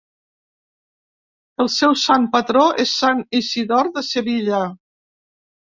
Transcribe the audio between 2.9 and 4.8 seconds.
sant Isidor de Sevilla.